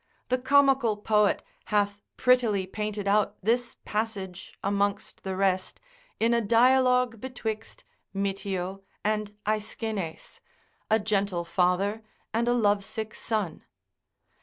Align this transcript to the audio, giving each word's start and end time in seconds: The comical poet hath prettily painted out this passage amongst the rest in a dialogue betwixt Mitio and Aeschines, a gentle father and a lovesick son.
The 0.29 0.39
comical 0.39 0.97
poet 0.97 1.43
hath 1.65 2.01
prettily 2.17 2.65
painted 2.65 3.07
out 3.07 3.37
this 3.43 3.75
passage 3.85 4.57
amongst 4.63 5.21
the 5.21 5.35
rest 5.35 5.79
in 6.19 6.33
a 6.33 6.41
dialogue 6.41 7.21
betwixt 7.21 7.83
Mitio 8.11 8.81
and 9.03 9.35
Aeschines, 9.45 10.39
a 10.89 10.97
gentle 10.97 11.45
father 11.45 12.01
and 12.33 12.47
a 12.47 12.53
lovesick 12.55 13.13
son. 13.13 13.63